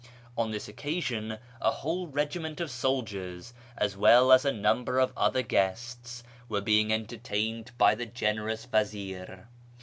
On 0.35 0.49
this 0.49 0.67
occasion 0.67 1.37
a 1.61 1.69
whole 1.69 2.07
regiment 2.07 2.59
of 2.59 2.71
soldiers, 2.71 3.53
as 3.77 3.95
well 3.95 4.31
as 4.31 4.43
a 4.45 4.51
number 4.51 4.97
of 4.99 5.13
other 5.15 5.43
guests, 5.43 6.23
were 6.49 6.59
being 6.59 6.91
entertained 6.91 7.69
by 7.77 7.93
the 7.93 8.07
generous 8.07 8.65
vazir. 8.65 9.47